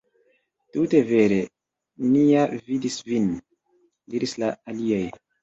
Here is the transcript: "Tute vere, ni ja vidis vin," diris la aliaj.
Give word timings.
"Tute 0.77 1.01
vere, 1.09 1.37
ni 2.15 2.23
ja 2.31 2.47
vidis 2.71 2.99
vin," 3.11 3.29
diris 4.17 4.35
la 4.47 4.53
aliaj. 4.75 5.05